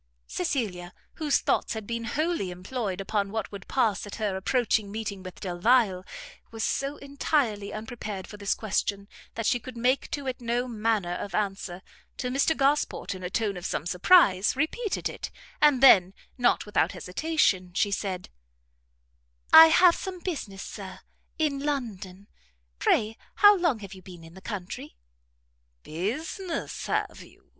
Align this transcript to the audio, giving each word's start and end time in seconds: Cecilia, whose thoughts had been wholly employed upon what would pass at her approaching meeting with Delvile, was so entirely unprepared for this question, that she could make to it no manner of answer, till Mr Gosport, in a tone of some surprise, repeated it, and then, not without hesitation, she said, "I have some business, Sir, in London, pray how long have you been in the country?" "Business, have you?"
Cecilia, 0.25 0.95
whose 1.13 1.37
thoughts 1.37 1.73
had 1.75 1.85
been 1.85 2.05
wholly 2.05 2.49
employed 2.49 2.99
upon 2.99 3.31
what 3.31 3.51
would 3.51 3.67
pass 3.67 4.07
at 4.07 4.15
her 4.15 4.35
approaching 4.35 4.91
meeting 4.91 5.21
with 5.21 5.39
Delvile, 5.39 6.03
was 6.49 6.63
so 6.63 6.97
entirely 6.97 7.71
unprepared 7.71 8.25
for 8.25 8.35
this 8.37 8.55
question, 8.55 9.07
that 9.35 9.45
she 9.45 9.59
could 9.59 9.77
make 9.77 10.09
to 10.09 10.25
it 10.25 10.41
no 10.41 10.67
manner 10.67 11.13
of 11.13 11.35
answer, 11.35 11.83
till 12.17 12.31
Mr 12.31 12.57
Gosport, 12.57 13.13
in 13.13 13.21
a 13.21 13.29
tone 13.29 13.55
of 13.57 13.65
some 13.67 13.85
surprise, 13.85 14.55
repeated 14.55 15.07
it, 15.07 15.29
and 15.61 15.83
then, 15.83 16.15
not 16.35 16.65
without 16.65 16.93
hesitation, 16.93 17.71
she 17.75 17.91
said, 17.91 18.31
"I 19.53 19.67
have 19.67 19.93
some 19.95 20.19
business, 20.19 20.63
Sir, 20.63 21.01
in 21.37 21.59
London, 21.59 22.27
pray 22.79 23.17
how 23.35 23.55
long 23.55 23.77
have 23.81 23.93
you 23.93 24.01
been 24.01 24.23
in 24.23 24.33
the 24.33 24.41
country?" 24.41 24.95
"Business, 25.83 26.87
have 26.87 27.21
you?" 27.21 27.49